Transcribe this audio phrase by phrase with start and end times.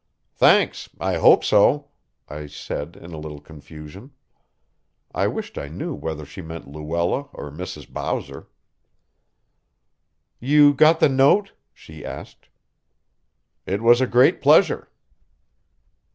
[0.33, 1.89] "Thanks I hope so,"
[2.27, 4.09] I said in a little confusion.
[5.13, 7.87] I wished I knew whether she meant Luella or Mrs.
[7.87, 8.47] Bowser.
[10.39, 12.49] "You got the note?" she asked.
[13.67, 14.89] "It was a great pleasure."